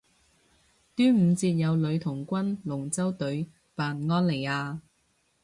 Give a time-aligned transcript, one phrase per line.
[0.95, 4.79] 端午節有女童軍龍舟隊扮安妮亞